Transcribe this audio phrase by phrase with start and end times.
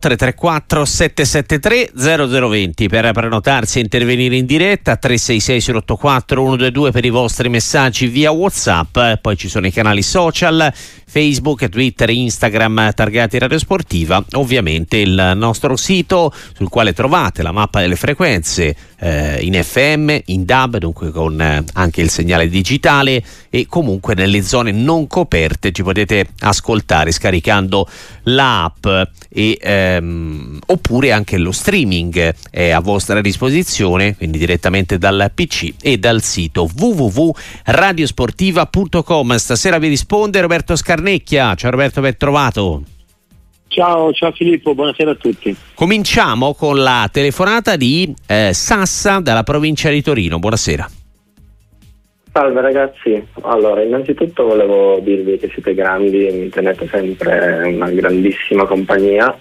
[0.00, 7.48] 334 773 0020 per prenotarsi e intervenire in diretta 366 084 122 per i vostri
[7.48, 8.96] messaggi via whatsapp.
[9.20, 14.24] Poi ci sono i canali social Facebook, Twitter, Instagram targati Radio Sportiva.
[14.34, 20.44] Ovviamente il nostro sito sul quale trovate la mappa delle frequenze eh, in FM, in
[20.44, 25.82] DAB dunque con eh, anche il segnale digitale e comunque nelle zone non coperte ci
[25.82, 27.88] potete ascoltare scaricando
[28.24, 28.86] l'app
[29.30, 35.74] e eh, ehm, oppure anche lo streaming è a vostra disposizione, quindi direttamente dal PC
[35.80, 39.36] e dal sito www.radiosportiva.com.
[39.36, 41.54] Stasera vi risponde Roberto Scarnecchia.
[41.54, 42.97] Ciao Roberto, ben trovato.
[43.68, 45.54] Ciao, ciao Filippo, buonasera a tutti.
[45.74, 50.38] Cominciamo con la telefonata di eh, Sassa dalla provincia di Torino.
[50.38, 50.88] Buonasera.
[52.32, 59.36] Salve ragazzi, allora innanzitutto volevo dirvi che siete grandi, mi tenete sempre una grandissima compagnia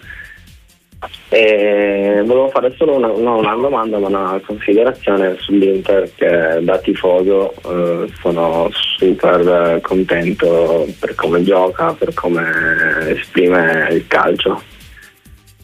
[1.30, 7.54] e volevo fare solo una, no, una, domanda ma una considerazione sull'Inter che da tifoso
[7.66, 14.62] eh, sono super contento per come gioca, per come esprime il calcio.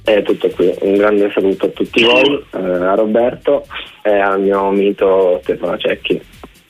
[0.04, 3.66] È tutto qui, un grande saluto a tutti voi, eh, a Roberto
[4.02, 6.22] e al mio mito Stefano Cecchi.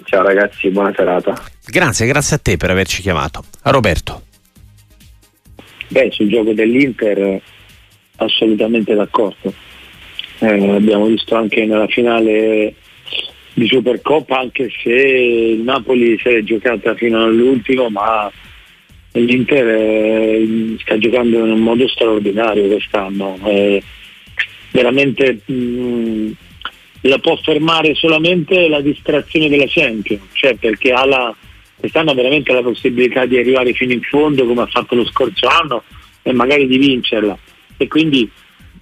[0.03, 1.33] Ciao ragazzi, buona serata.
[1.65, 3.43] Grazie, grazie a te per averci chiamato.
[3.63, 4.21] A Roberto.
[5.87, 7.41] Beh, sul gioco dell'Inter
[8.23, 9.53] assolutamente d'accordo.
[10.39, 12.75] Eh, abbiamo visto anche nella finale
[13.53, 18.31] di Supercoppa, anche se il Napoli si è giocata fino all'ultimo, ma
[19.13, 23.37] l'Inter eh, sta giocando in un modo straordinario quest'anno.
[23.45, 23.81] Eh,
[24.71, 26.31] veramente mh, mm,
[27.01, 31.35] la può fermare solamente la distrazione della Champions, cioè perché ha la,
[31.75, 35.47] quest'anno ha veramente la possibilità di arrivare fino in fondo come ha fatto lo scorso
[35.47, 35.83] anno
[36.21, 37.37] e magari di vincerla
[37.83, 38.29] e quindi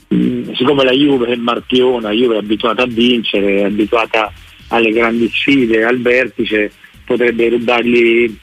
[0.07, 4.31] mh, mm, siccome la Juve è martiona, la Juve è abituata a vincere, è abituata
[4.67, 6.71] alle grandi sfide, al vertice,
[7.03, 8.37] potrebbe rubargli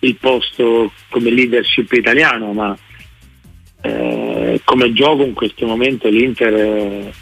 [0.00, 2.76] il posto come leadership italiano, ma
[3.82, 7.12] eh, come gioco in questo momento l'Inter,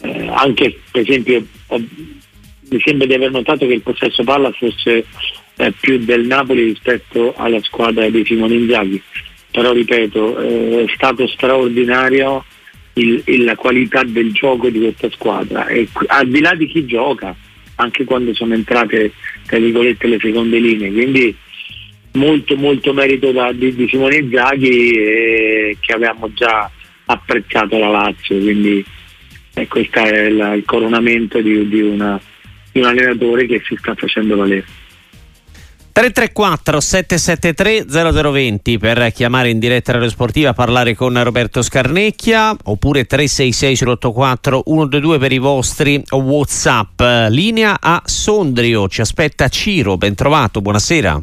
[0.00, 5.04] eh, anche per esempio ho, mi sembra di aver notato che il possesso palla fosse
[5.56, 9.02] eh, più del Napoli rispetto alla squadra di Simone Inzaghi
[9.52, 12.44] però ripeto eh, è stato straordinario
[12.94, 15.66] il, il, la qualità del gioco di questa squadra.
[15.66, 17.34] E al di là di chi gioca
[17.76, 19.12] anche quando sono entrate
[19.50, 20.90] le seconde linee.
[20.90, 21.36] Quindi
[22.12, 26.70] molto molto merito da, di, di, Simone Zaghi eh, che avevamo già
[27.04, 28.38] apprezzato la Lazio.
[28.38, 28.84] Quindi
[29.54, 32.18] eh, questo è la, il coronamento di, di, una,
[32.72, 34.64] di un allenatore che si sta facendo valere
[35.92, 43.04] 334 773 0020 per chiamare in diretta Radio Sportiva a parlare con Roberto Scarnecchia oppure
[43.04, 46.98] 366 084 122 per i vostri Whatsapp.
[47.28, 51.20] Linea a Sondrio, ci aspetta Ciro, ben trovato, buonasera.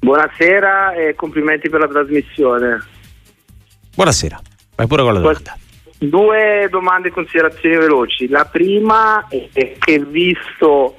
[0.00, 2.82] Buonasera e complimenti per la trasmissione.
[3.94, 4.40] Buonasera,
[4.76, 5.58] vai pure con la domanda.
[5.98, 8.28] Due domande e considerazioni veloci.
[8.28, 10.96] La prima è che visto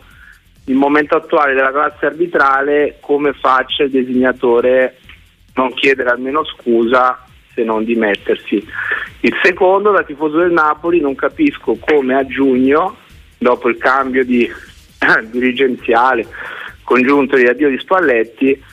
[0.70, 4.98] il momento attuale della classe arbitrale come faccia il designatore
[5.56, 8.66] non chiedere almeno scusa se non dimettersi.
[9.22, 12.96] Il secondo, da tifoso del Napoli, non capisco come a giugno,
[13.38, 14.50] dopo il cambio di,
[15.32, 16.28] dirigenziale
[16.84, 18.64] congiunto di addio di Spalletti,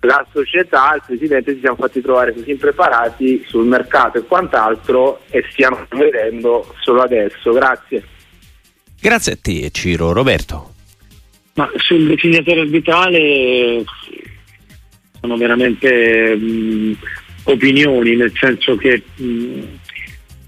[0.00, 5.44] la società, il presidente si siano fatti trovare così impreparati sul mercato e quant'altro e
[5.50, 7.52] stiano vedendo solo adesso.
[7.52, 8.02] Grazie.
[9.00, 10.12] Grazie a te Ciro.
[10.12, 10.73] Roberto.
[11.54, 13.84] Ma sul designatore arbitrale
[15.20, 16.96] sono veramente mh,
[17.44, 19.60] opinioni, nel senso che mh,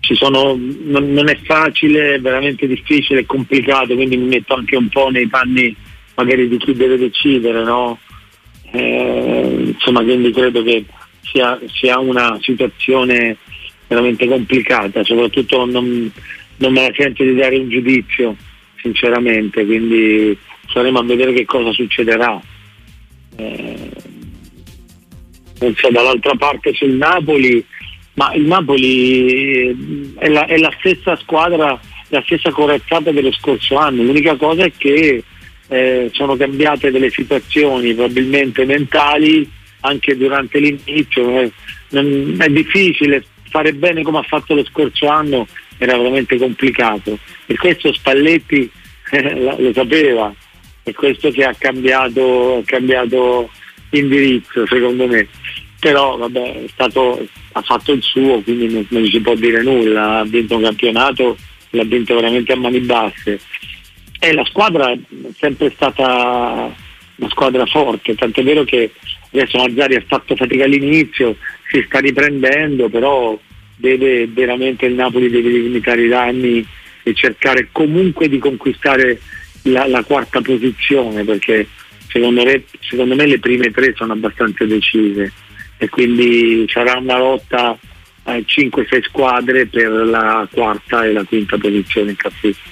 [0.01, 4.89] sono, non, non, è facile, è veramente difficile, è complicato, quindi mi metto anche un
[4.89, 5.75] po' nei panni
[6.15, 7.99] magari di chi deve decidere, no?
[8.73, 10.85] eh, insomma, quindi credo che
[11.23, 13.37] sia, sia, una situazione
[13.87, 16.11] veramente complicata, soprattutto non,
[16.57, 18.37] non me la sento di dare un giudizio,
[18.81, 20.37] sinceramente, quindi
[20.77, 22.39] staremo a vedere che cosa succederà.
[23.37, 23.91] Eh,
[25.75, 27.65] so, dall'altra parte sul Napoli,
[28.15, 29.77] ma il Napoli eh,
[30.19, 34.73] è la, è la stessa squadra, la stessa corazzata dello scorso anno, l'unica cosa è
[34.77, 35.25] che
[35.69, 39.51] eh, sono cambiate delle situazioni probabilmente mentali
[39.81, 41.53] anche durante l'inizio, eh,
[41.91, 45.47] non, è difficile fare bene come ha fatto lo scorso anno,
[45.79, 47.19] era veramente complicato.
[47.47, 48.71] E questo Spalletti
[49.11, 50.35] eh, lo sapeva,
[50.87, 53.51] è questo che ha cambiato, cambiato
[53.91, 55.27] indirizzo secondo me.
[55.81, 60.25] però vabbè, stato, ha fatto il suo, quindi non, non si può dire nulla, ha
[60.25, 61.37] vinto un campionato,
[61.71, 63.41] l'ha vinto veramente a mani basse.
[64.21, 64.99] E la squadra è
[65.37, 66.73] sempre stata
[67.17, 68.93] una squadra forte, tant'è vero che
[69.33, 71.37] adesso Mazzari ha fatto fatica all'inizio,
[71.69, 73.37] si sta riprendendo, però
[73.75, 76.65] deve veramente il Napoli deve limitare i danni
[77.03, 79.21] e cercare comunque di conquistare
[79.67, 81.67] la, la quarta posizione perché
[82.09, 85.33] secondo me, secondo me le prime tre sono abbastanza decise
[85.79, 87.79] e quindi sarà una lotta
[88.25, 92.71] a 5-6 squadre per la quarta e la quinta posizione in classifica.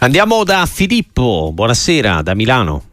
[0.00, 2.84] Andiamo da Filippo, buonasera da Milano.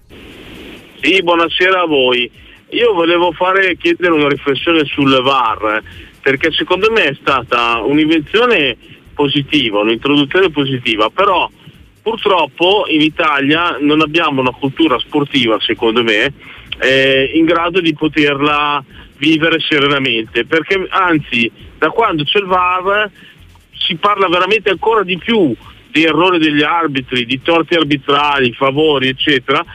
[1.01, 2.29] Sì, buonasera a voi.
[2.71, 5.81] Io volevo fare, chiedere una riflessione sul VAR,
[6.21, 8.75] perché secondo me è stata un'invenzione
[9.13, 11.49] positiva, un'introduzione positiva, però
[12.07, 16.31] purtroppo in Italia non abbiamo una cultura sportiva, secondo me,
[16.79, 18.81] eh, in grado di poterla
[19.17, 23.11] vivere serenamente, perché anzi da quando c'è il VAR
[23.73, 25.53] si parla veramente ancora di più
[25.91, 29.65] di errori degli arbitri, di torti arbitrali, favori, eccetera,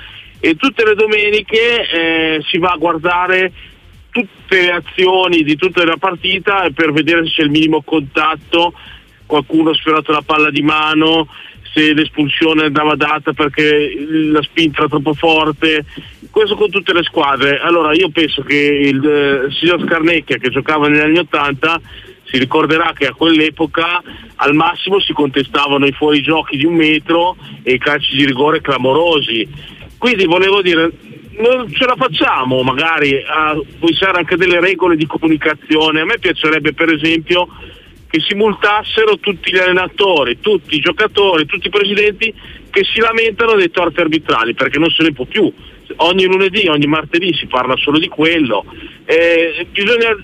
[0.40, 3.52] e tutte le domeniche eh, si va a guardare
[4.08, 8.73] tutte le azioni di tutta la partita per vedere se c'è il minimo contatto,
[9.26, 11.29] qualcuno ha sfiorato la palla di mano,
[11.72, 13.94] se l'espulsione andava data perché
[14.30, 15.84] la spinta era troppo forte,
[16.30, 17.58] questo con tutte le squadre.
[17.60, 21.80] Allora io penso che il eh, signor Scarnecchia che giocava negli anni 80
[22.24, 24.02] si ricorderà che a quell'epoca
[24.36, 29.46] al massimo si contestavano i fuorigiochi di un metro e i calci di rigore clamorosi.
[29.98, 30.90] Quindi volevo dire,
[31.38, 36.00] non ce la facciamo magari a pensare anche delle regole di comunicazione.
[36.00, 37.46] A me piacerebbe per esempio
[38.12, 42.34] che si multassero tutti gli allenatori, tutti i giocatori, tutti i presidenti
[42.68, 45.50] che si lamentano dei torti arbitrali perché non se ne può più.
[45.96, 48.66] Ogni lunedì, ogni martedì si parla solo di quello.
[49.06, 50.14] Eh, bisogna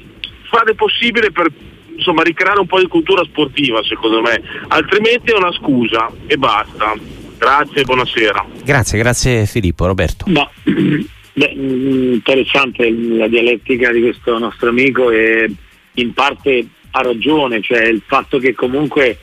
[0.51, 1.51] fare il possibile per
[1.97, 4.39] insomma, ricreare un po' di cultura sportiva secondo me,
[4.69, 6.95] altrimenti è una scusa e basta.
[7.39, 8.47] Grazie, buonasera.
[8.65, 9.87] Grazie, grazie Filippo.
[9.87, 10.27] Roberto.
[10.29, 10.51] No.
[11.33, 15.51] Beh, interessante la dialettica di questo nostro amico e
[15.95, 16.67] in parte
[16.99, 19.19] ha ragione, cioè il fatto che comunque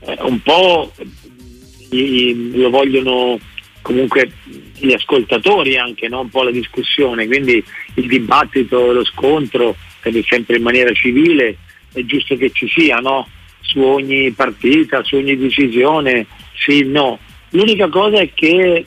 [0.00, 0.92] eh, un po'
[1.90, 3.38] lo vogliono
[3.82, 4.30] comunque
[4.74, 6.20] gli ascoltatori anche, no?
[6.20, 7.62] un po' la discussione, quindi
[7.94, 9.76] il dibattito, lo scontro,
[10.26, 11.56] sempre in maniera civile,
[11.92, 13.26] è giusto che ci sia, no?
[13.60, 17.18] su ogni partita, su ogni decisione, sì, no.
[17.50, 18.84] L'unica cosa è che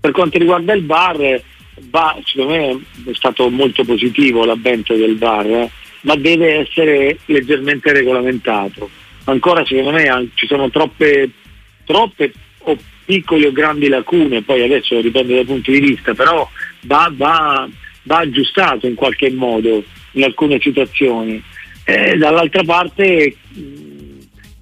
[0.00, 1.42] per quanto riguarda il VAR,
[1.90, 5.46] va, secondo me è stato molto positivo l'avvento del VAR.
[5.46, 5.70] Eh?
[6.06, 8.88] Ma deve essere leggermente regolamentato.
[9.24, 11.30] Ancora secondo me ci sono troppe,
[11.84, 16.48] troppe o piccole o grandi lacune, poi adesso dipende dai punti di vista, però
[16.82, 17.68] va, va,
[18.04, 19.82] va aggiustato in qualche modo
[20.12, 21.42] in alcune situazioni.
[21.84, 23.36] Eh, dall'altra parte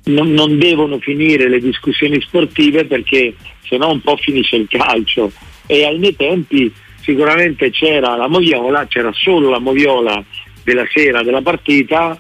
[0.05, 3.35] non, non, devono finire le discussioni sportive perché
[3.67, 5.31] se no un po' finisce il calcio
[5.67, 6.71] e ai miei tempi
[7.01, 10.23] sicuramente c'era la moviola, c'era solo la moviola
[10.65, 12.19] della sera della partita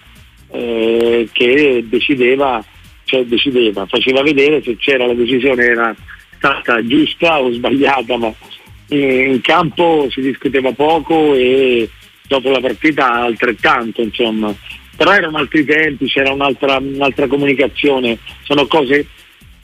[0.50, 2.64] eh, che decideva,
[3.04, 5.94] cioè decideva, faceva vedere se c'era la decisione era
[6.36, 8.32] stata giusta o sbagliata, ma
[8.88, 11.88] in campo si discuteva poco e
[12.26, 14.54] dopo la partita altrettanto, insomma.
[14.96, 19.08] Però erano altri tempi, c'era un'altra, un'altra comunicazione, sono cose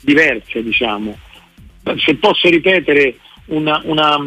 [0.01, 1.17] diverse, diciamo.
[1.97, 3.15] Se posso ripetere
[3.45, 4.17] una, una,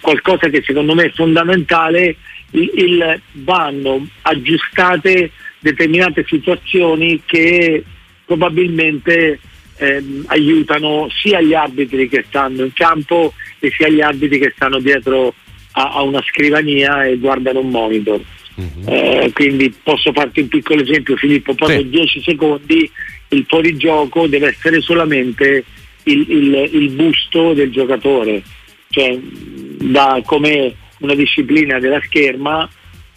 [0.00, 2.16] qualcosa che secondo me è fondamentale
[2.50, 7.84] il, vanno aggiustate determinate situazioni che
[8.24, 9.38] probabilmente
[9.76, 14.78] ehm, aiutano sia gli arbitri che stanno in campo e sia gli arbitri che stanno
[14.78, 15.34] dietro
[15.72, 18.20] a, a una scrivania e guardano un monitor.
[18.60, 18.88] Mm-hmm.
[18.88, 21.88] Eh, quindi posso farti un piccolo esempio Filippo, proprio sì.
[21.88, 22.90] 10 secondi
[23.28, 25.64] il fuorigioco deve essere solamente
[26.04, 28.42] il, il, il busto del giocatore,
[28.90, 32.68] cioè da come una disciplina della scherma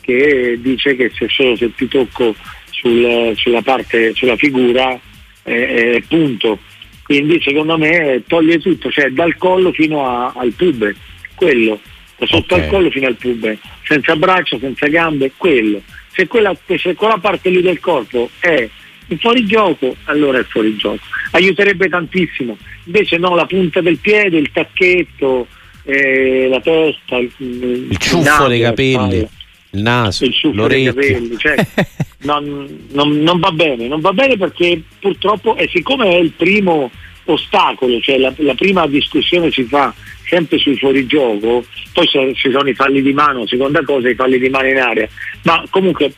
[0.02, 2.36] che dice che se solo se ti tocco
[2.70, 5.00] sul, sulla parte, sulla figura
[5.44, 6.60] eh, eh, punto.
[7.04, 10.96] Quindi secondo me toglie tutto, cioè dal collo fino a, al pube,
[11.36, 11.80] quello,
[12.18, 12.66] da sotto okay.
[12.66, 15.82] al collo fino al pube, senza braccia, senza gambe, quello.
[16.12, 18.70] Se quella, se quella parte lì del corpo è
[19.08, 21.04] in fuorigioco, allora è fuorigioco.
[21.32, 22.58] Aiuterebbe tantissimo.
[22.86, 25.48] Invece no, la punta del piede, il tacchetto,
[25.84, 29.28] eh, la testa, il, il, il ciuffo naso, dei capelli,
[29.72, 31.56] il naso, il ciuffo dei capelli, cioè,
[32.24, 36.90] non, non, non, va bene, non va bene perché purtroppo, e siccome è il primo
[37.26, 39.94] ostacolo, cioè la, la prima discussione si fa
[40.28, 44.50] sempre sui fuorigioco, poi ci sono i falli di mano, seconda cosa i falli di
[44.50, 45.08] mano in aria,
[45.44, 46.14] ma comunque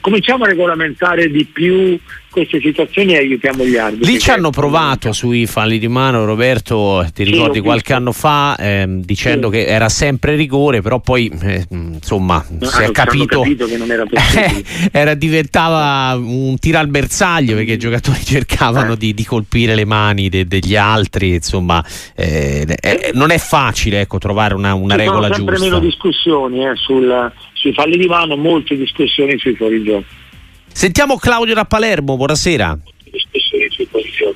[0.00, 1.98] cominciamo a regolamentare di più
[2.30, 4.12] queste situazioni e aiutiamo gli arbitri.
[4.12, 8.56] Lì ci hanno provato sui falli di mano, Roberto, ti ricordi sì, qualche anno fa,
[8.56, 9.56] ehm, dicendo sì.
[9.56, 13.90] che era sempre rigore, però poi eh, insomma no, si è capito, capito, che non
[13.90, 14.64] era possibile.
[14.92, 18.96] era, diventava un tiro al bersaglio perché i giocatori cercavano eh.
[18.96, 24.18] di, di, colpire le mani de, degli altri, insomma eh, eh, non è facile ecco,
[24.18, 25.34] trovare una, una regola giusta.
[25.34, 30.04] Ci sono sempre meno discussioni eh, sul, sui falli di mano, molte discussioni sui fuorigioco.
[30.72, 32.78] Sentiamo Claudio da Palermo, buonasera.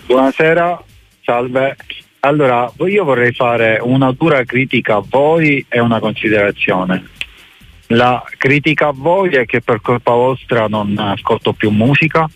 [0.04, 0.84] Buonasera,
[1.24, 1.76] salve.
[2.20, 7.08] Allora, io vorrei fare una dura critica a voi e una considerazione.
[7.88, 12.28] La critica a voi è che per colpa vostra non ascolto più musica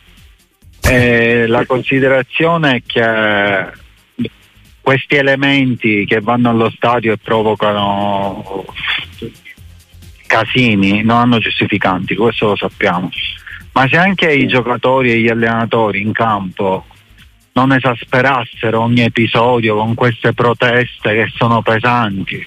[0.80, 4.30] e la considerazione è che
[4.80, 8.64] questi elementi che vanno allo stadio e provocano
[10.28, 13.10] casini non hanno giustificanti, questo lo sappiamo
[13.78, 16.84] ma se anche i giocatori e gli allenatori in campo
[17.52, 22.44] non esasperassero ogni episodio con queste proteste che sono pesanti.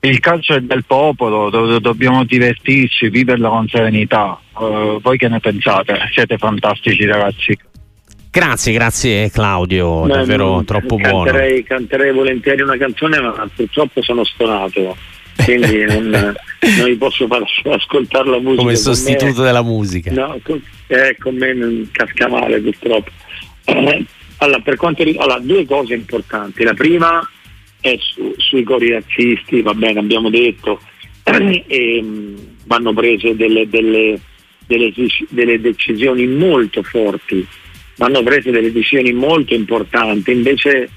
[0.00, 4.38] Il calcio è del popolo, do- dobbiamo divertirci, viverlo con serenità.
[4.52, 5.98] Uh, voi che ne pensate?
[6.12, 7.58] Siete fantastici ragazzi.
[8.30, 11.64] Grazie, grazie Claudio, Beh, davvero troppo canterei, buono.
[11.66, 14.94] Canterei volentieri una canzone, ma purtroppo sono stonato
[15.44, 17.42] quindi non, non vi posso far
[17.74, 18.62] ascoltare la musica.
[18.62, 20.10] Come sostituto della musica.
[20.12, 23.10] No, con, eh, con me non casca male purtroppo.
[23.64, 24.04] Eh,
[24.38, 26.62] allora, per quanto riguarda allora, due cose importanti.
[26.62, 27.28] La prima
[27.80, 30.80] è su, sui cori razzisti, va bene, abbiamo detto,
[31.22, 34.18] e, mh, vanno prese delle, delle,
[34.66, 34.92] delle,
[35.28, 37.46] delle decisioni molto forti,
[37.96, 40.90] vanno prese delle decisioni molto importanti, invece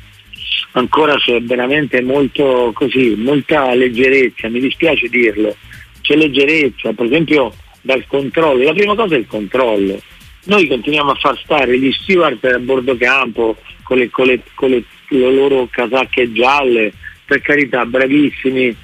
[0.71, 5.55] ancora c'è veramente molto così, molta leggerezza, mi dispiace dirlo,
[6.01, 9.99] c'è leggerezza, per esempio dal controllo, la prima cosa è il controllo.
[10.45, 14.69] Noi continuiamo a far stare gli steward a bordo campo con le, con le, con
[14.69, 16.93] le, le loro casacche gialle,
[17.25, 18.75] per carità, bravissimi,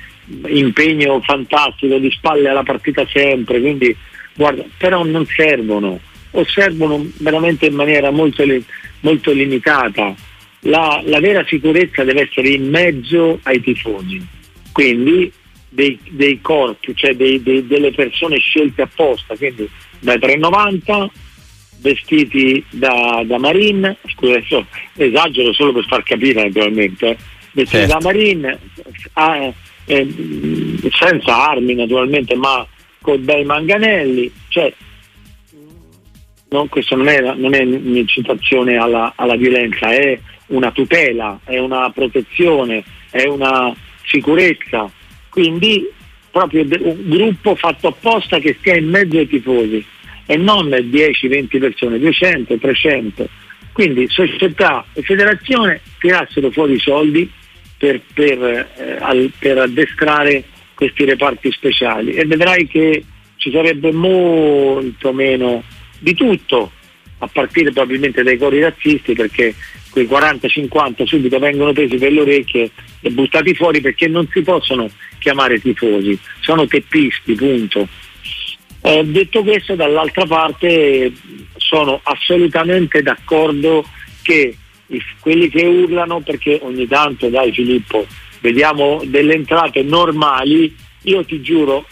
[0.47, 3.95] impegno fantastico, di spalle alla partita sempre, quindi
[4.33, 5.99] guarda, però non servono,
[6.31, 8.43] o servono veramente in maniera molto,
[9.01, 10.13] molto limitata
[10.65, 14.25] la, la vera sicurezza deve essere in mezzo ai tifosi,
[14.71, 15.31] quindi
[15.69, 19.69] dei, dei corpi, cioè dei, dei, delle persone scelte apposta, quindi
[19.99, 21.07] dai 3,90
[21.79, 27.17] vestiti da, da Marine, scusa adesso esagero solo per far capire naturalmente,
[27.51, 27.93] vestiti certo.
[27.93, 28.59] da Marine,
[29.13, 29.53] ah,
[29.85, 30.07] eh,
[30.91, 32.65] senza armi naturalmente, ma
[33.01, 34.73] con bei manganelli, cioè
[36.49, 41.89] non, questo non è, non è un'incitazione alla, alla violenza, è una tutela, è una
[41.89, 43.73] protezione, è una
[44.03, 44.89] sicurezza.
[45.29, 45.89] Quindi
[46.31, 49.85] proprio un gruppo fatto apposta che stia in mezzo ai tifosi
[50.25, 53.29] e non 10-20 persone, 200, 300.
[53.71, 57.29] Quindi società e federazione tirassero fuori i soldi
[57.77, 58.41] per, per,
[58.77, 63.03] eh, al, per addestrare questi reparti speciali e vedrai che
[63.37, 65.63] ci sarebbe molto meno
[66.05, 66.71] di tutto,
[67.17, 69.55] a partire probabilmente dai cori razzisti perché
[69.89, 72.69] quei 40-50 subito vengono presi per le orecchie
[73.01, 77.87] e buttati fuori perché non si possono chiamare tifosi, sono teppisti, punto.
[78.81, 81.11] Eh, detto questo, dall'altra parte
[81.57, 83.83] sono assolutamente d'accordo
[84.21, 84.55] che
[85.19, 88.05] quelli che urlano, perché ogni tanto, dai Filippo,
[88.41, 91.85] vediamo delle entrate normali, io ti giuro,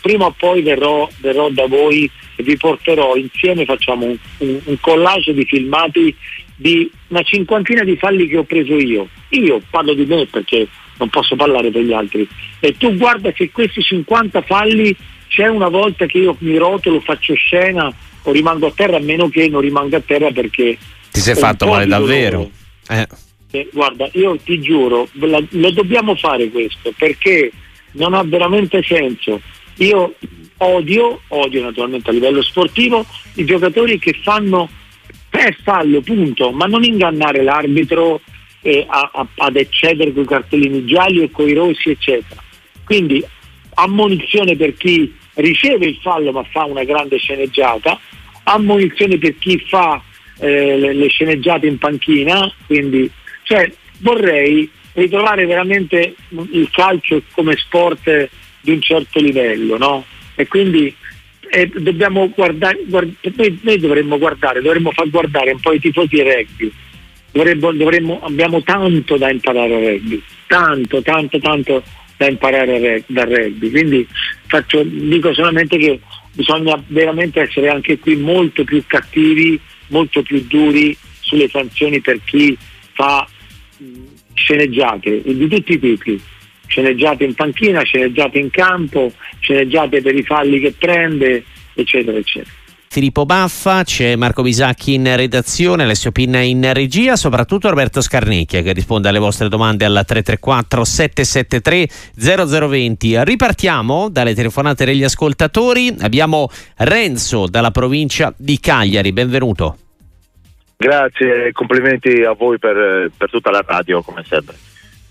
[0.00, 4.80] prima o poi verrò, verrò da voi e vi porterò insieme, facciamo un, un, un
[4.80, 6.14] collage di filmati
[6.56, 9.08] di una cinquantina di falli che ho preso io.
[9.30, 10.66] Io parlo di me perché
[10.98, 12.28] non posso parlare per gli altri.
[12.60, 14.94] E tu guarda che questi 50 falli
[15.28, 19.28] c'è una volta che io mi rotolo, faccio scena o rimango a terra, a meno
[19.28, 20.76] che non rimango a terra perché...
[21.10, 22.50] Ti sei fatto male davvero?
[22.88, 23.06] Eh.
[23.50, 27.50] Eh, guarda, io ti giuro, lo dobbiamo fare questo perché
[27.98, 29.40] non ha veramente senso.
[29.76, 30.14] Io
[30.58, 34.68] odio, odio naturalmente a livello sportivo, i giocatori che fanno
[35.28, 38.20] per fallo, punto, ma non ingannare l'arbitro
[38.62, 42.42] eh, a, a, ad eccedere con i cartellini gialli o con i rossi, eccetera.
[42.84, 43.22] Quindi
[43.74, 47.98] ammonizione per chi riceve il fallo ma fa una grande sceneggiata,
[48.44, 50.02] ammonizione per chi fa
[50.38, 53.10] eh, le, le, sceneggiate in panchina, quindi
[53.42, 56.14] cioè, vorrei ritrovare veramente
[56.50, 58.28] il calcio come sport
[58.60, 60.04] di un certo livello, no?
[60.34, 60.94] e quindi
[61.50, 66.22] eh, dobbiamo guardare, guard- noi, noi, dovremmo guardare, dovremmo far guardare un po' i tifosi
[66.22, 66.72] rugby
[67.30, 71.82] dovremmo, dovremmo, abbiamo tanto da imparare al rugby, tanto, tanto, tanto
[72.16, 73.70] da imparare dal rugby.
[73.70, 74.06] Quindi
[74.46, 76.00] faccio, dico solamente che
[76.32, 82.56] bisogna veramente essere anche qui molto più cattivi, molto più duri sulle sanzioni per chi
[82.92, 83.26] fa
[84.38, 86.20] sceneggiate di tutti i tipi,
[86.66, 92.56] sceneggiate in panchina, sceneggiate in campo, sceneggiate per i falli che prende, eccetera, eccetera.
[92.90, 98.72] Filippo Baffa, c'è Marco Bisacchi in redazione, Alessio Pinna in regia, soprattutto Roberto Scarnecchia che
[98.72, 103.24] risponde alle vostre domande al 334 773 0020.
[103.24, 105.94] Ripartiamo dalle telefonate degli ascoltatori.
[106.00, 109.87] Abbiamo Renzo dalla provincia di Cagliari, benvenuto.
[110.80, 114.56] Grazie e complimenti a voi per, per, tutta la radio, come sempre.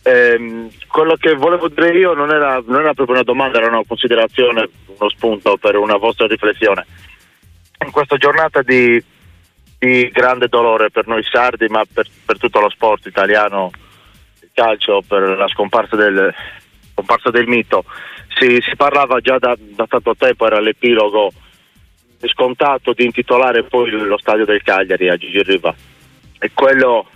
[0.02, 3.84] Eh, quello che volevo dire io non era, non era proprio una domanda, era una
[3.86, 6.86] considerazione, uno spunto per una vostra riflessione
[7.86, 9.02] in questa giornata di,
[9.78, 13.72] di, grande dolore per noi sardi, ma per, per, tutto lo sport italiano,
[14.42, 16.34] il calcio, per la scomparsa del,
[16.94, 17.84] scomparsa del mito,
[18.36, 21.32] si, si, parlava già da, da tanto tempo, era l'epilogo
[22.26, 25.74] scontato di intitolare poi lo stadio del Cagliari a Gigi Riva.
[26.40, 27.08] E quello,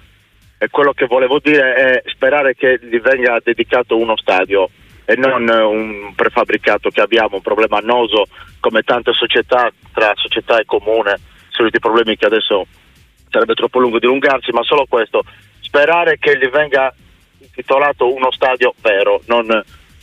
[0.58, 4.70] e quello che volevo dire è sperare che gli venga dedicato uno stadio
[5.06, 8.28] e non un prefabbricato che abbiamo, un problema annoso
[8.60, 12.66] come tante società, tra società e comune, soliti problemi che adesso
[13.30, 15.24] sarebbe troppo lungo dilungarsi, ma solo questo,
[15.62, 16.94] sperare che gli venga
[17.40, 19.48] intitolato uno stadio vero, non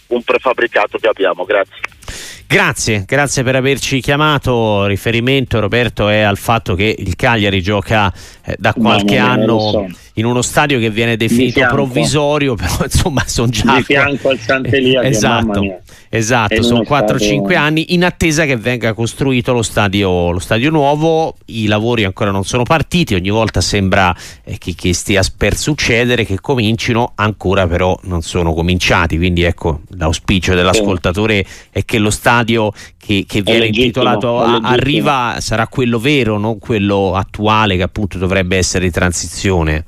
[0.08, 1.44] un prefabbricato che abbiamo.
[1.44, 2.37] Grazie.
[2.48, 4.86] Grazie, grazie per averci chiamato.
[4.86, 8.10] Riferimento Roberto è al fatto che il Cagliari gioca
[8.42, 9.86] eh, da qualche anno so.
[10.14, 15.02] in uno stadio che viene definito provvisorio, però insomma sono già di fianco al Sant'Elia.
[15.02, 15.80] esatto.
[16.10, 21.66] Esatto, sono 4-5 anni in attesa che venga costruito lo stadio, lo stadio, nuovo, i
[21.66, 26.40] lavori ancora non sono partiti, ogni volta sembra eh, che, che, stia per succedere, che
[26.40, 33.24] comincino, ancora però non sono cominciati, quindi ecco l'auspicio dell'ascoltatore è che lo stadio che,
[33.26, 38.56] che viene intitolato a, a Riva sarà quello vero, non quello attuale che appunto dovrebbe
[38.56, 39.84] essere di transizione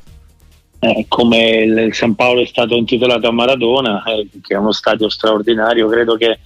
[0.83, 5.11] eh, come il San Paolo è stato intitolato a Maradona, eh, che è uno stadio
[5.11, 6.39] straordinario, credo che,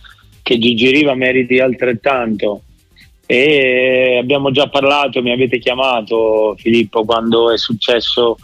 [0.43, 2.63] che Gigi Riva meriti altrettanto.
[3.27, 8.37] E abbiamo già parlato, mi avete chiamato Filippo quando è successo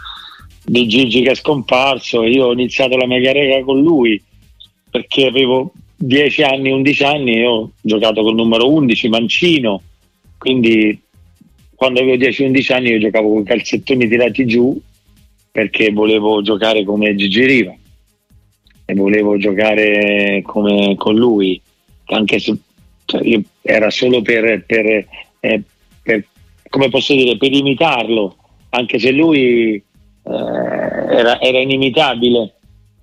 [0.64, 2.22] di Gigi che è scomparso.
[2.22, 4.22] Io ho iniziato la mia carriera con lui
[4.88, 9.82] perché avevo 10 anni, 11 anni e ho giocato col numero 11, Mancino.
[10.38, 10.98] Quindi
[11.74, 14.80] quando avevo 10-11 anni io giocavo con calzettoni tirati giù
[15.52, 17.74] perché volevo giocare come Gigi Riva.
[18.86, 21.60] E volevo giocare come con lui,
[22.06, 22.56] anche se
[23.04, 25.06] cioè, era solo per, per,
[25.40, 25.62] eh,
[26.02, 26.24] per,
[26.68, 28.36] come posso dire, per imitarlo,
[28.70, 29.82] anche se lui eh,
[30.24, 32.54] era, era, inimitabile,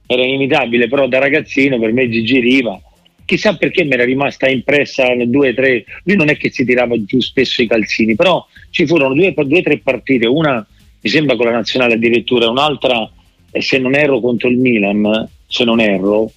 [0.08, 2.82] era inimitabile, però da ragazzino per me Gigi Riva,
[3.28, 7.20] chissà perché mi era rimasta impressa nel 2-3, lui non è che si tirava giù
[7.20, 10.66] spesso i calzini, però ci furono due o tre partite, una
[11.02, 13.10] mi sembra con la nazionale addirittura un'altra,
[13.52, 16.32] e se non erro contro il Milan, se non erro,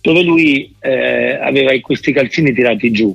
[0.00, 3.14] dove lui eh, aveva questi calzini tirati giù.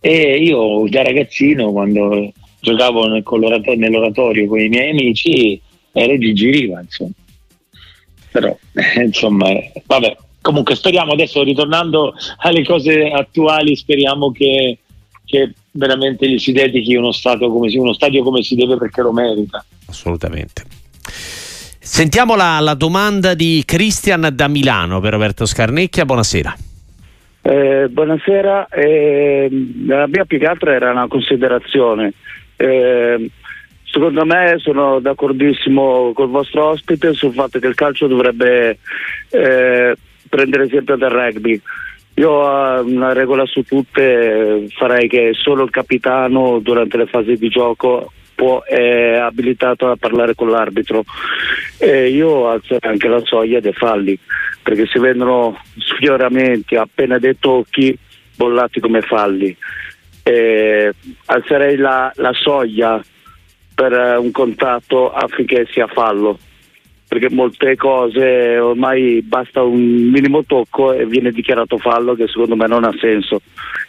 [0.00, 3.22] E io da ragazzino, quando giocavo nel
[3.76, 5.60] nell'oratorio con i miei amici,
[5.92, 7.12] ero Gigi Riva, insomma.
[8.32, 8.58] Però,
[9.00, 9.48] insomma,
[9.86, 10.16] vabbè.
[10.44, 14.76] Comunque speriamo adesso, ritornando alle cose attuali, speriamo che,
[15.24, 19.64] che veramente gli si dedichi uno, come, uno stadio come si deve perché lo merita
[19.88, 20.64] assolutamente.
[21.00, 26.54] Sentiamo la, la, domanda di Cristian da Milano per Roberto Scarnecchia, buonasera.
[27.40, 29.48] Eh, buonasera, eh,
[29.86, 32.12] la mia più che altro era una considerazione.
[32.56, 33.30] Eh,
[33.84, 38.78] secondo me sono d'accordissimo col vostro ospite sul fatto che il calcio dovrebbe
[39.30, 39.96] eh,
[40.28, 41.60] prendere esempio dal rugby.
[42.14, 47.48] Io ho una regola su tutte, farei che solo il capitano durante le fasi di
[47.48, 51.04] gioco può, è abilitato a parlare con l'arbitro.
[51.78, 54.16] E io alzerei anche la soglia dei falli,
[54.62, 57.96] perché si vedono sfioramenti appena dei tocchi
[58.36, 59.56] bollati come falli.
[60.22, 60.92] E
[61.26, 63.02] alzerei la, la soglia
[63.74, 66.38] per un contatto affinché sia fallo
[67.14, 72.66] perché molte cose ormai basta un minimo tocco e viene dichiarato fallo che secondo me
[72.66, 73.40] non ha senso.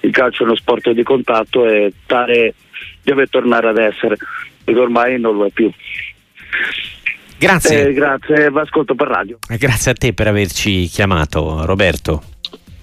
[0.01, 2.53] Il calcio è uno sport di contatto e tale
[3.01, 4.15] deve tornare ad essere,
[4.63, 5.71] perché ormai non lo è più.
[7.39, 7.87] Grazie.
[7.87, 9.39] Eh, grazie, vi ascolto per radio.
[9.49, 12.21] Eh, grazie a te per averci chiamato, Roberto.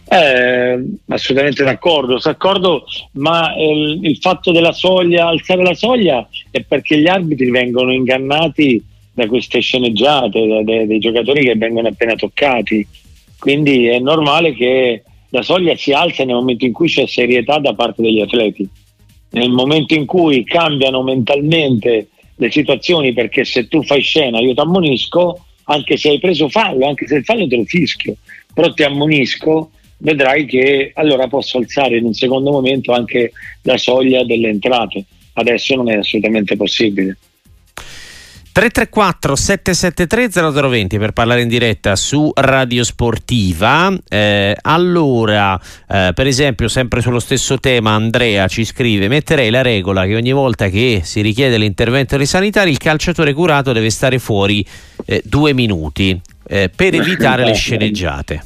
[0.09, 6.99] Eh, assolutamente d'accordo, d'accordo ma il, il, fatto della soglia, alzare la soglia è perché
[6.99, 12.87] gli arbitri vengono ingannati da queste sceneggiate, da, da, dei giocatori che vengono appena toccati.
[13.39, 17.75] Quindi è normale che la soglia si alza nel momento in cui c'è serietà da
[17.75, 18.69] parte degli atleti.
[19.31, 24.61] Nel momento in cui cambiano mentalmente le situazioni, perché se tu fai scena io ti
[24.61, 28.17] ammonisco, anche se hai preso fallo, anche se il fallo te lo fischio,
[28.53, 34.25] però ti ammonisco, vedrai che allora posso alzare in un secondo momento anche la soglia
[34.25, 35.05] delle entrate.
[35.35, 37.17] Adesso non è assolutamente possibile.
[38.53, 43.91] 334 773 0020 per parlare in diretta su Radio Sportiva.
[44.07, 50.05] Eh, allora, eh, per esempio, sempre sullo stesso tema, Andrea ci scrive: metterei la regola
[50.05, 54.65] che ogni volta che si richiede l'intervento dei sanitari, il calciatore curato deve stare fuori
[55.07, 58.43] eh, due minuti eh, per evitare le sceneggiate.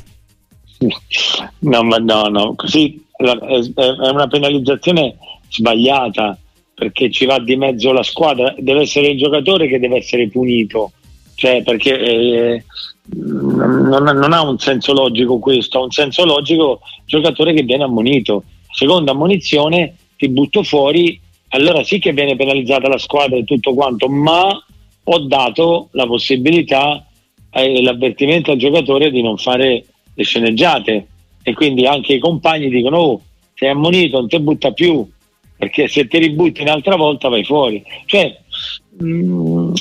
[1.58, 5.16] No, ma no, no, così è una penalizzazione
[5.48, 6.38] sbagliata
[6.76, 10.92] perché ci va di mezzo la squadra, deve essere il giocatore che deve essere punito,
[11.34, 12.64] cioè perché eh,
[13.14, 17.84] non, non, ha un senso logico questo, ha un senso logico il giocatore che viene
[17.84, 18.44] ammonito.
[18.70, 24.10] Seconda ammonizione ti butto fuori, allora sì che viene penalizzata la squadra e tutto quanto,
[24.10, 24.46] ma
[25.04, 27.06] ho dato la possibilità
[27.50, 31.06] e l'avvertimento al giocatore di non fare le sceneggiate
[31.42, 33.20] e quindi anche i compagni dicono oh
[33.54, 35.06] sei ammonito, non ti butta più
[35.56, 37.82] perché se ti ributti un'altra volta vai fuori.
[38.04, 38.36] Cioè,
[38.98, 39.72] mh, mm,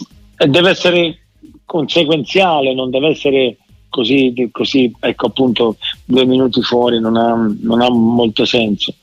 [0.48, 1.20] deve essere
[1.66, 3.58] conseguenziale, non deve essere
[3.90, 8.94] così, così ecco appunto due minuti fuori non ha, non ha molto senso.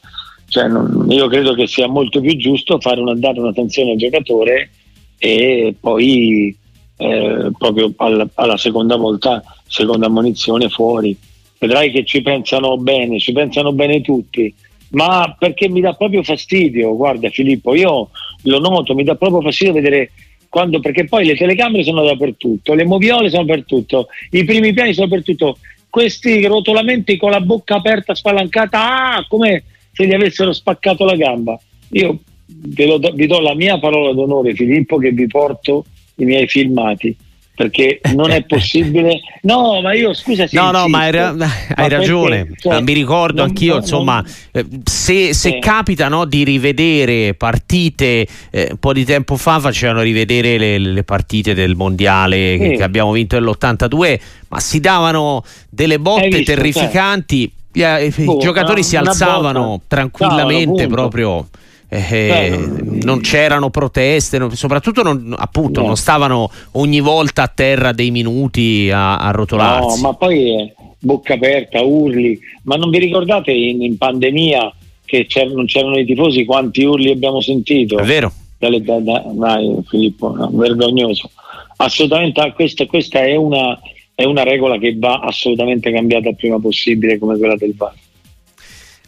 [0.49, 4.71] Cioè, non, io credo che sia molto più giusto fare una, dare un'attenzione al giocatore
[5.19, 6.55] e poi
[6.97, 11.17] eh, proprio alla, alla seconda volta, seconda ammonizione fuori.
[11.59, 14.53] Vedrai che ci pensano bene, ci pensano bene tutti
[14.93, 18.11] ma perché mi dà proprio fastidio, guarda Filippo, io
[18.43, 20.11] lo noto, mi dà proprio fastidio vedere
[20.49, 25.07] quando, perché poi le telecamere sono dappertutto, le moviole sono dappertutto, i primi piani sono
[25.07, 31.17] dappertutto, questi rotolamenti con la bocca aperta, spalancata, ah, come se gli avessero spaccato la
[31.17, 31.59] gamba.
[31.91, 35.85] Io vi, do, vi do la mia parola d'onore, Filippo, che vi porto
[36.17, 37.17] i miei filmati
[37.55, 39.21] perché non è possibile.
[39.43, 40.47] No, ma io scusa.
[40.53, 41.37] No, no, ma hai, ra-
[41.75, 42.47] hai ragione.
[42.47, 45.59] Perché, cioè, mi ricordo non, anch'io, non, insomma, non, eh, se, se eh.
[45.59, 51.05] capita no, di rivedere partite, eh, un po' di tempo fa facevano rivedere le, le
[51.05, 57.53] partite del mondiale che, che, abbiamo vinto nell'82, ma si davano delle botte visto, terrificanti.
[57.75, 61.49] Cioè, I, oh, giocatori una, si alzavano tranquillamente no, proprio
[61.95, 62.59] eh,
[63.03, 65.89] non c'erano proteste, non, soprattutto non, appunto, no.
[65.89, 70.01] non stavano ogni volta a terra dei minuti a, a rotolarsi.
[70.01, 74.73] No, ma poi eh, bocca aperta, urli, ma non vi ricordate in, in pandemia
[75.05, 77.99] che c'erano, non c'erano i tifosi quanti urli abbiamo sentito?
[77.99, 78.33] È vero.
[78.57, 81.31] Dalle, da, da, dai, Filippo, no, vergognoso.
[81.77, 83.79] Assolutamente, ah, questa, questa è, una,
[84.15, 87.93] è una regola che va assolutamente cambiata il prima possibile come quella del VAR.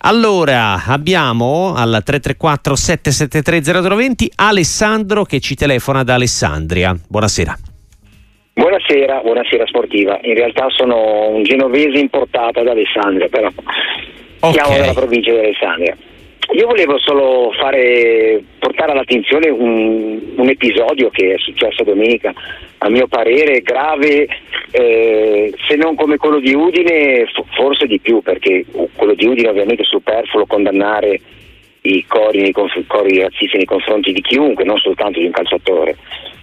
[0.06, 6.94] Allora, abbiamo al 334 773 0020 Alessandro che ci telefona da Alessandria.
[7.08, 7.56] Buonasera.
[8.52, 10.18] Buonasera, buonasera sportiva.
[10.20, 13.48] In realtà sono un genovese importato ad Alessandria, però
[14.40, 14.52] okay.
[14.52, 15.96] siamo dalla provincia di Alessandria.
[16.52, 22.32] Io volevo solo fare, portare all'attenzione un, un, episodio che è successo domenica,
[22.78, 24.28] a mio parere grave,
[24.70, 27.26] eh, se non come quello di Udine,
[27.56, 31.18] forse di più, perché quello di Udine ovviamente è superfluo condannare
[31.82, 35.96] i cori, conf- cori razzisti nei confronti di chiunque, non soltanto di un calciatore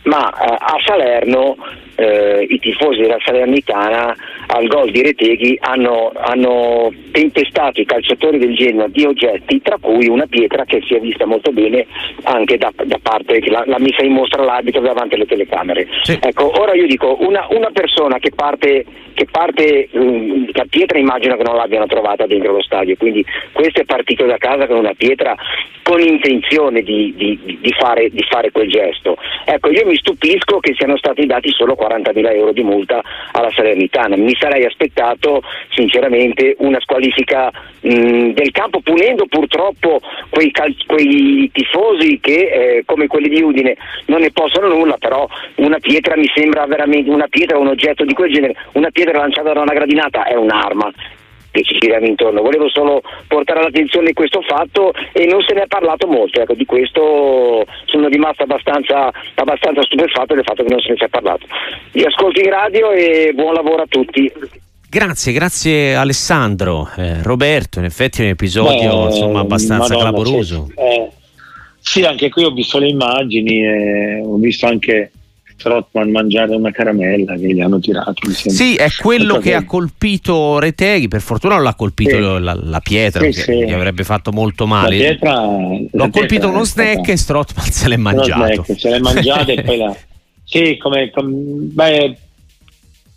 [0.03, 1.57] ma eh, a Salerno
[1.95, 4.15] eh, i tifosi della Salernitana
[4.47, 10.07] al gol di Reteghi hanno, hanno, tempestato i calciatori del Genoa di oggetti, tra cui
[10.07, 11.85] una pietra che si è vista molto bene
[12.23, 15.87] anche da, da parte l'ha, l'ha, messa in mostra l'arbitro davanti alle telecamere.
[16.03, 16.17] Sì.
[16.21, 21.35] Ecco, ora io dico, una, una persona che parte, che parte um, la pietra immagino
[21.35, 24.93] che non l'abbiano trovata dentro lo stadio, quindi questo è partito da casa con una
[24.93, 25.35] pietra
[25.83, 29.17] con intenzione di, di, di, fare, di fare quel gesto.
[29.45, 33.01] Ecco, io mi stupisco che siano stati dati solo 40.000 euro di multa
[33.31, 34.15] alla Salernitana.
[34.15, 37.51] Mi sarei aspettato sinceramente una squalifica
[37.81, 39.99] mh, del campo punendo purtroppo
[40.29, 43.75] quei, cal- quei tifosi che eh, come quelli di Udine
[44.05, 48.13] non ne possono nulla, però una pietra mi sembra veramente una pietra, un oggetto di
[48.13, 50.91] quel genere, una pietra lanciata da una gradinata è un'arma
[51.51, 52.41] che ci giriamo intorno.
[52.41, 56.65] Volevo solo portare all'attenzione questo fatto e non se ne è parlato molto, ecco, di
[56.65, 61.45] questo sono rimasto abbastanza, abbastanza stupefatto del fatto che non se ne sia parlato.
[61.91, 64.31] Vi ascolto in radio e buon lavoro a tutti.
[64.89, 66.89] Grazie, grazie Alessandro.
[66.97, 70.67] Eh, Roberto, in effetti è un episodio Beh, insomma, abbastanza Madonna, clamoroso.
[70.75, 71.09] Eh,
[71.79, 75.11] sì, anche qui ho visto le immagini e ho visto anche
[75.61, 78.13] Strottman mangiare una caramella che gli hanno tirato.
[78.31, 82.43] Sì, è quello che ha colpito Reteghi, per fortuna non l'ha colpito sì.
[82.43, 84.97] la, la, pietra, sì, che gli avrebbe fatto molto male.
[84.97, 85.45] La pietra,
[85.91, 87.11] L'ho colpito uno snack stata...
[87.11, 88.63] e Strottman se l'è mangiato.
[88.63, 89.95] Snack, se l'è mangiato e poi la...
[90.43, 92.17] Sì, come, come beh,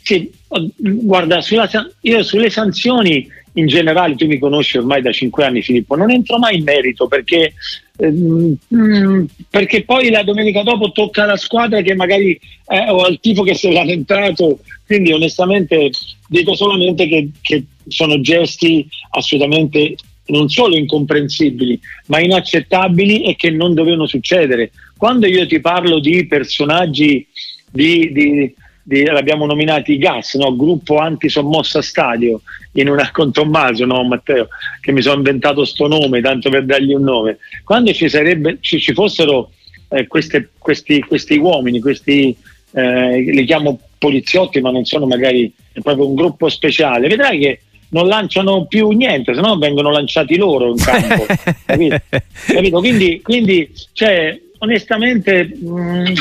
[0.00, 0.30] sì,
[0.76, 1.68] guarda, sulla,
[2.02, 6.38] io sulle sanzioni in generale, tu mi conosci ormai da cinque anni Filippo, non entro
[6.38, 7.54] mai in merito perché,
[7.98, 12.38] ehm, mm, perché poi la domenica dopo tocca alla squadra che magari
[12.68, 15.90] eh, o al tifo che se l'hanno entrato, quindi onestamente
[16.28, 19.94] dico solamente che, che sono gesti assolutamente
[20.26, 24.70] non solo incomprensibili, ma inaccettabili e che non dovevano succedere.
[24.96, 27.26] Quando io ti parlo di personaggi
[27.70, 28.54] di, di
[28.86, 30.54] di, l'abbiamo nominato i gas, no?
[30.54, 32.42] gruppo anti-sommossa stadio,
[32.72, 34.48] in una con Tommaso, no Matteo,
[34.80, 37.38] che mi sono inventato sto nome, tanto per dargli un nome.
[37.64, 39.50] Quando ci, sarebbe, ci, ci fossero
[39.88, 42.36] eh, queste, questi, questi, uomini, questi,
[42.72, 47.60] eh, li chiamo poliziotti, ma non sono magari è proprio un gruppo speciale, vedrai che
[47.88, 51.24] non lanciano più niente, se no vengono lanciati loro in campo.
[51.64, 52.02] capito?
[52.46, 52.78] capito?
[52.80, 55.44] Quindi, quindi cioè, onestamente...
[55.44, 56.12] Mh,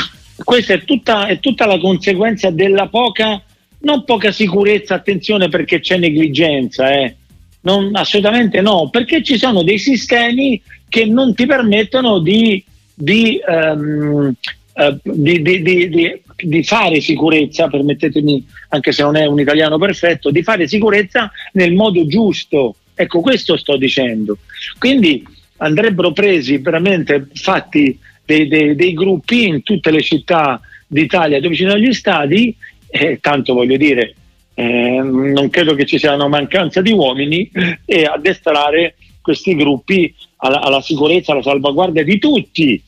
[0.42, 3.42] questa è tutta, è tutta la conseguenza della poca,
[3.80, 7.14] non poca sicurezza, attenzione perché c'è negligenza, eh.
[7.62, 14.32] non, assolutamente no, perché ci sono dei sistemi che non ti permettono di, di, um,
[14.74, 20.66] uh, di, di fare sicurezza, permettetemi, anche se non è un italiano perfetto, di fare
[20.66, 22.76] sicurezza nel modo giusto.
[22.94, 24.38] Ecco, questo sto dicendo.
[24.78, 25.24] Quindi
[25.58, 31.64] andrebbero presi veramente fatti dei, dei, dei gruppi in tutte le città d'Italia dove ci
[31.64, 32.54] sono gli stadi,
[32.88, 34.14] eh, tanto voglio dire,
[34.54, 37.50] eh, non credo che ci sia una mancanza di uomini,
[37.84, 42.80] e addestrare questi gruppi alla, alla sicurezza, alla salvaguardia di tutti,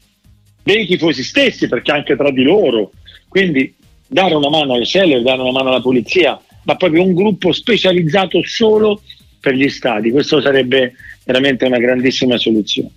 [0.63, 2.93] dei tifosi stessi, perché anche tra di loro.
[3.29, 3.75] Quindi
[4.07, 8.41] dare una mano alle celle, dare una mano alla polizia, ma proprio un gruppo specializzato
[8.45, 9.01] solo
[9.41, 10.11] per gli stadi.
[10.11, 10.95] Questo sarebbe
[11.25, 12.91] veramente una grandissima soluzione.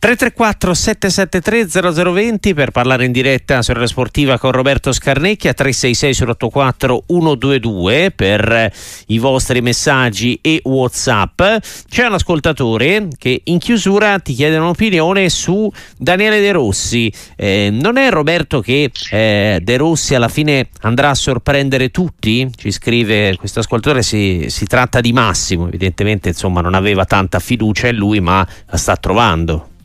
[0.00, 7.04] 334 773 0020 per parlare in diretta su Radio Sportiva con Roberto Scarnecchia 366 084
[7.08, 8.72] 122 per
[9.06, 11.42] i vostri messaggi e Whatsapp.
[11.88, 17.12] C'è un ascoltatore che in chiusura ti chiede un'opinione su Daniele De Rossi.
[17.34, 22.48] Eh, non è Roberto che eh, De Rossi alla fine andrà a sorprendere tutti?
[22.56, 27.88] ci scrive questo ascoltatore si, si tratta di Massimo evidentemente insomma non aveva tanta fiducia
[27.88, 29.76] in lui ma la sta trovando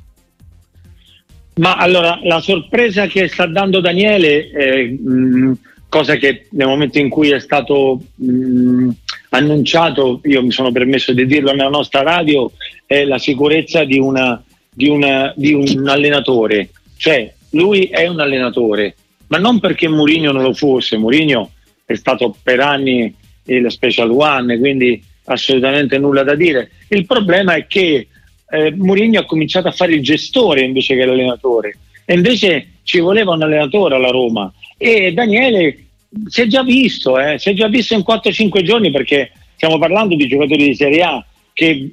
[1.56, 5.58] ma allora la sorpresa che sta dando Daniele, eh, mh,
[5.90, 8.90] cosa che nel momento in cui è stato mh,
[9.30, 12.52] annunciato, io mi sono permesso di dirlo nella nostra radio,
[12.86, 16.70] è la sicurezza di, una, di, una, di un allenatore.
[16.98, 18.96] Cioè, lui è un allenatore,
[19.28, 20.98] ma non perché Mourinho non lo fosse.
[20.98, 21.52] Mourinho
[21.86, 23.14] è stato per anni
[23.46, 26.72] il Special One, quindi assolutamente nulla da dire.
[26.90, 28.08] Il problema è che
[28.54, 31.78] eh, Mourinho ha cominciato a fare il gestore invece che l'allenatore.
[32.06, 34.54] E invece ci voleva un allenatore alla Roma.
[34.78, 35.86] E Daniele
[36.28, 40.16] si è già visto, eh, si è già visto in 4-5 giorni perché stiamo parlando
[40.16, 41.90] di giocatori di Serie A che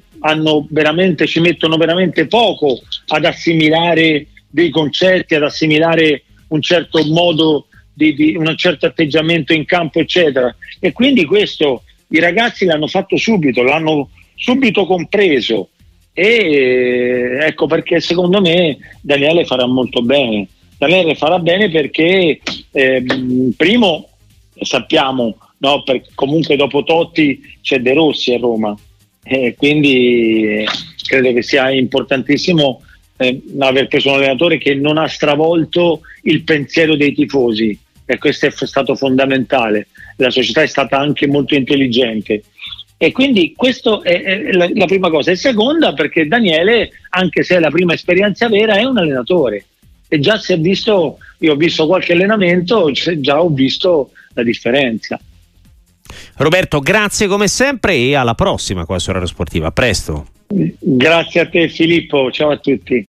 [1.25, 8.35] ci mettono veramente poco ad assimilare dei concetti, ad assimilare un certo modo di, di,
[8.35, 10.55] un certo atteggiamento in campo, eccetera.
[10.79, 15.69] E quindi questo i ragazzi l'hanno fatto subito, l'hanno subito compreso
[16.13, 20.47] e ecco perché secondo me Daniele farà molto bene.
[20.77, 22.39] Daniele farà bene perché
[22.71, 23.03] eh,
[23.55, 24.09] primo
[24.59, 28.75] sappiamo, no, per, comunque dopo Totti c'è De Rossi a Roma,
[29.23, 30.65] eh, quindi
[31.05, 32.81] credo che sia importantissimo
[33.17, 38.47] eh, aver preso un allenatore che non ha stravolto il pensiero dei tifosi e questo
[38.47, 39.87] è stato fondamentale.
[40.17, 42.43] La società è stata anche molto intelligente
[43.03, 45.31] e quindi questa è, la, la, prima cosa.
[45.31, 49.65] E seconda, perché Daniele, anche se è la prima esperienza vera, è un allenatore.
[50.07, 55.19] E già si è visto, io ho visto qualche allenamento, già ho visto la differenza.
[56.35, 59.69] Roberto, grazie come sempre e alla prossima qua su Radio Sportiva.
[59.69, 60.27] A presto.
[60.47, 62.99] Grazie a te Filippo, ciao a tutti.